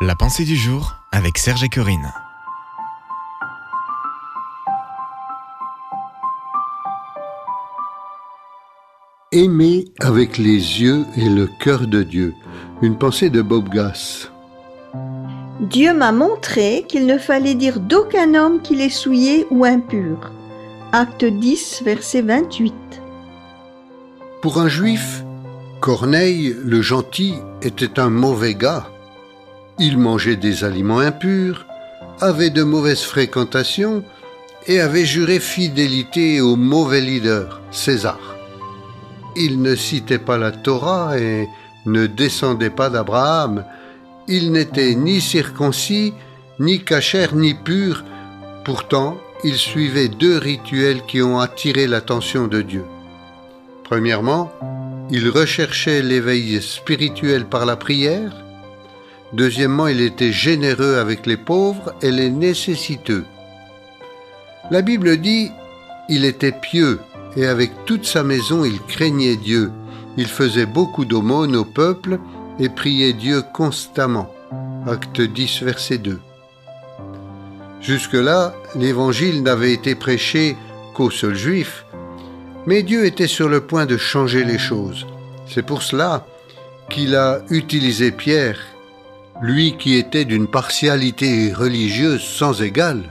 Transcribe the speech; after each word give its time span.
La 0.00 0.14
pensée 0.14 0.44
du 0.44 0.54
jour 0.54 0.94
avec 1.10 1.38
Serge 1.38 1.64
et 1.64 1.68
Corinne. 1.68 2.12
Aimer 9.32 9.86
avec 9.98 10.38
les 10.38 10.44
yeux 10.54 11.04
et 11.16 11.28
le 11.28 11.48
cœur 11.58 11.88
de 11.88 12.04
Dieu. 12.04 12.32
Une 12.80 12.96
pensée 12.96 13.28
de 13.28 13.42
Bob 13.42 13.70
Gass. 13.70 14.30
Dieu 15.58 15.92
m'a 15.92 16.12
montré 16.12 16.84
qu'il 16.86 17.04
ne 17.06 17.18
fallait 17.18 17.56
dire 17.56 17.80
d'aucun 17.80 18.34
homme 18.34 18.62
qu'il 18.62 18.80
est 18.80 18.90
souillé 18.90 19.48
ou 19.50 19.64
impur. 19.64 20.30
Acte 20.92 21.24
10, 21.24 21.82
verset 21.84 22.22
28. 22.22 22.72
Pour 24.42 24.60
un 24.60 24.68
juif, 24.68 25.24
Corneille 25.80 26.54
le 26.56 26.82
gentil 26.82 27.34
était 27.62 27.98
un 27.98 28.10
mauvais 28.10 28.54
gars. 28.54 28.92
Il 29.80 29.98
mangeait 29.98 30.36
des 30.36 30.64
aliments 30.64 30.98
impurs, 30.98 31.66
avait 32.20 32.50
de 32.50 32.64
mauvaises 32.64 33.02
fréquentations 33.02 34.02
et 34.66 34.80
avait 34.80 35.04
juré 35.04 35.38
fidélité 35.38 36.40
au 36.40 36.56
mauvais 36.56 37.00
leader, 37.00 37.60
César. 37.70 38.18
Il 39.36 39.62
ne 39.62 39.76
citait 39.76 40.18
pas 40.18 40.36
la 40.36 40.50
Torah 40.50 41.18
et 41.18 41.48
ne 41.86 42.06
descendait 42.06 42.70
pas 42.70 42.90
d'Abraham. 42.90 43.64
Il 44.26 44.50
n'était 44.50 44.94
ni 44.96 45.20
circoncis, 45.20 46.12
ni 46.58 46.82
cachère, 46.84 47.36
ni 47.36 47.54
pur. 47.54 48.04
Pourtant, 48.64 49.16
il 49.44 49.54
suivait 49.54 50.08
deux 50.08 50.38
rituels 50.38 51.02
qui 51.06 51.22
ont 51.22 51.38
attiré 51.38 51.86
l'attention 51.86 52.48
de 52.48 52.62
Dieu. 52.62 52.84
Premièrement, 53.84 54.52
il 55.10 55.30
recherchait 55.30 56.02
l'éveil 56.02 56.60
spirituel 56.60 57.46
par 57.46 57.64
la 57.64 57.76
prière. 57.76 58.32
Deuxièmement, 59.32 59.88
il 59.88 60.00
était 60.00 60.32
généreux 60.32 60.96
avec 60.96 61.26
les 61.26 61.36
pauvres 61.36 61.94
et 62.02 62.10
les 62.10 62.30
nécessiteux. 62.30 63.24
La 64.70 64.82
Bible 64.82 65.18
dit, 65.18 65.50
il 66.08 66.24
était 66.24 66.52
pieux 66.52 66.98
et 67.36 67.46
avec 67.46 67.70
toute 67.84 68.06
sa 68.06 68.22
maison 68.22 68.64
il 68.64 68.80
craignait 68.80 69.36
Dieu. 69.36 69.70
Il 70.16 70.26
faisait 70.26 70.66
beaucoup 70.66 71.04
d'aumônes 71.04 71.56
au 71.56 71.64
peuple 71.64 72.18
et 72.58 72.68
priait 72.68 73.12
Dieu 73.12 73.42
constamment. 73.52 74.32
Acte 74.86 75.20
10, 75.20 75.62
verset 75.62 75.98
2. 75.98 76.18
Jusque-là, 77.80 78.54
l'évangile 78.74 79.42
n'avait 79.42 79.72
été 79.72 79.94
prêché 79.94 80.56
qu'aux 80.94 81.10
seuls 81.10 81.36
juifs, 81.36 81.84
mais 82.66 82.82
Dieu 82.82 83.04
était 83.04 83.28
sur 83.28 83.48
le 83.48 83.60
point 83.60 83.86
de 83.86 83.96
changer 83.96 84.44
les 84.44 84.58
choses. 84.58 85.06
C'est 85.46 85.62
pour 85.64 85.82
cela 85.82 86.26
qu'il 86.90 87.14
a 87.14 87.40
utilisé 87.50 88.10
Pierre, 88.10 88.58
lui 89.40 89.76
qui 89.76 89.94
était 89.94 90.24
d'une 90.24 90.48
partialité 90.48 91.52
religieuse 91.52 92.22
sans 92.22 92.60
égale. 92.62 93.02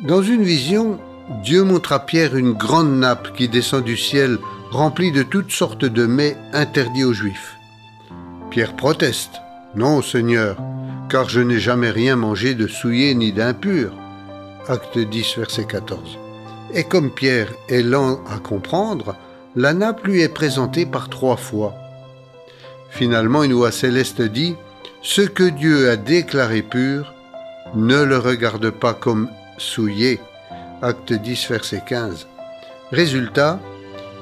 Dans 0.00 0.22
une 0.22 0.42
vision, 0.42 0.98
Dieu 1.42 1.62
montre 1.62 1.92
à 1.92 2.04
Pierre 2.04 2.36
une 2.36 2.52
grande 2.52 2.92
nappe 2.98 3.34
qui 3.36 3.48
descend 3.48 3.84
du 3.84 3.96
ciel, 3.96 4.38
remplie 4.70 5.12
de 5.12 5.22
toutes 5.22 5.52
sortes 5.52 5.84
de 5.84 6.06
mets 6.06 6.36
interdits 6.52 7.04
aux 7.04 7.12
Juifs. 7.12 7.56
Pierre 8.50 8.74
proteste. 8.74 9.40
Non, 9.74 10.02
Seigneur, 10.02 10.56
car 11.08 11.28
je 11.28 11.40
n'ai 11.40 11.58
jamais 11.58 11.90
rien 11.90 12.16
mangé 12.16 12.54
de 12.54 12.66
souillé 12.66 13.14
ni 13.14 13.32
d'impur. 13.32 13.92
Acte 14.68 14.98
10, 14.98 15.38
verset 15.38 15.64
14. 15.64 16.18
Et 16.74 16.84
comme 16.84 17.10
Pierre 17.10 17.52
est 17.68 17.82
lent 17.82 18.20
à 18.30 18.38
comprendre, 18.38 19.14
la 19.56 19.72
nappe 19.72 20.06
lui 20.06 20.20
est 20.20 20.28
présentée 20.28 20.86
par 20.86 21.08
trois 21.08 21.36
fois. 21.36 21.74
Finalement, 22.90 23.42
une 23.42 23.54
voix 23.54 23.72
céleste 23.72 24.20
dit 24.20 24.56
Ce 25.04 25.20
que 25.20 25.42
Dieu 25.42 25.90
a 25.90 25.96
déclaré 25.96 26.62
pur, 26.62 27.12
ne 27.74 28.02
le 28.02 28.18
regarde 28.18 28.70
pas 28.70 28.94
comme 28.94 29.28
souillé. 29.58 30.20
Acte 30.80 31.12
10, 31.12 31.50
verset 31.50 31.82
15. 31.84 32.28
Résultat, 32.92 33.58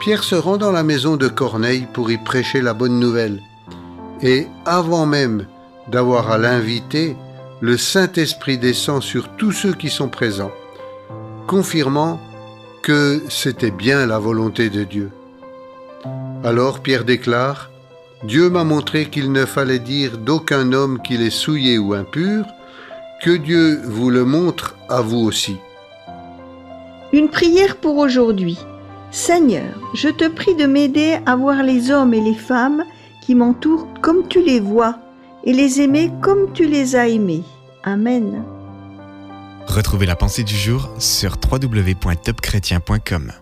Pierre 0.00 0.22
se 0.22 0.34
rend 0.34 0.58
dans 0.58 0.72
la 0.72 0.82
maison 0.82 1.16
de 1.16 1.28
Corneille 1.28 1.86
pour 1.94 2.10
y 2.10 2.18
prêcher 2.18 2.60
la 2.60 2.74
bonne 2.74 3.00
nouvelle. 3.00 3.40
Et 4.20 4.46
avant 4.66 5.06
même 5.06 5.46
d'avoir 5.88 6.30
à 6.30 6.36
l'inviter, 6.36 7.16
le 7.62 7.78
Saint-Esprit 7.78 8.58
descend 8.58 9.02
sur 9.02 9.34
tous 9.36 9.52
ceux 9.52 9.72
qui 9.72 9.88
sont 9.88 10.08
présents, 10.08 10.52
confirmant 11.46 12.20
que 12.82 13.22
c'était 13.30 13.70
bien 13.70 14.04
la 14.04 14.18
volonté 14.18 14.68
de 14.68 14.84
Dieu. 14.84 15.10
Alors 16.44 16.80
Pierre 16.80 17.04
déclare, 17.04 17.70
Dieu 18.24 18.48
m'a 18.48 18.64
montré 18.64 19.06
qu'il 19.06 19.30
ne 19.30 19.44
fallait 19.44 19.78
dire 19.78 20.18
d'aucun 20.18 20.72
homme 20.72 21.00
qu'il 21.02 21.22
est 21.22 21.30
souillé 21.30 21.78
ou 21.78 21.94
impur, 21.94 22.44
que 23.22 23.36
Dieu 23.36 23.80
vous 23.84 24.10
le 24.10 24.24
montre 24.24 24.76
à 24.88 25.00
vous 25.00 25.18
aussi. 25.18 25.56
Une 27.12 27.28
prière 27.28 27.76
pour 27.76 27.98
aujourd'hui. 27.98 28.58
Seigneur, 29.10 29.74
je 29.94 30.08
te 30.08 30.28
prie 30.28 30.54
de 30.54 30.66
m'aider 30.66 31.18
à 31.26 31.36
voir 31.36 31.62
les 31.62 31.90
hommes 31.90 32.14
et 32.14 32.20
les 32.20 32.34
femmes 32.34 32.84
qui 33.22 33.34
m'entourent 33.34 33.88
comme 34.02 34.26
tu 34.28 34.42
les 34.42 34.60
vois 34.60 34.98
et 35.44 35.52
les 35.52 35.80
aimer 35.80 36.10
comme 36.20 36.52
tu 36.52 36.66
les 36.66 36.96
as 36.96 37.08
aimés. 37.08 37.44
Amen. 37.84 38.42
Retrouvez 39.66 40.06
la 40.06 40.16
pensée 40.16 40.42
du 40.42 40.54
jour 40.54 40.90
sur 40.98 41.36
www.topchrétien.com. 41.50 43.32